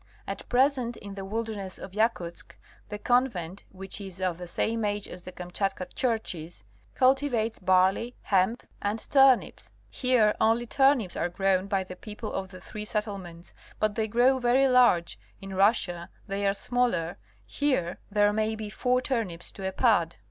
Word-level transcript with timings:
At 0.25 0.49
present 0.49 0.97
in 0.97 1.13
the 1.13 1.23
wilderness 1.23 1.77
of 1.77 1.91
Yakutsk, 1.91 2.55
the 2.89 2.97
convent, 2.97 3.63
which 3.69 4.01
is 4.01 4.19
of 4.19 4.39
the 4.39 4.47
same 4.47 4.83
age 4.83 5.07
as 5.07 5.21
the 5.21 5.31
Kamchatka 5.31 5.93
churches, 5.93 6.63
cultivates 6.95 7.59
barley, 7.59 8.15
hemp 8.23 8.63
and 8.81 8.97
turnips. 9.11 9.71
Here 9.91 10.33
only 10.41 10.65
turnips 10.65 11.15
are 11.15 11.29
grown 11.29 11.67
by 11.67 11.83
the 11.83 11.95
people 11.95 12.33
of 12.33 12.49
the 12.49 12.59
three 12.59 12.85
settlements, 12.85 13.53
but 13.79 13.93
they 13.93 14.07
grow 14.07 14.39
very 14.39 14.67
large, 14.67 15.19
in 15.39 15.53
Russia 15.53 16.09
they 16.25 16.47
are 16.47 16.55
smaller, 16.55 17.19
here 17.45 17.99
there 18.09 18.33
may 18.33 18.55
be 18.55 18.71
four 18.71 19.01
turnips 19.01 19.51
to 19.51 19.67
a 19.67 19.71
pud. 19.71 20.15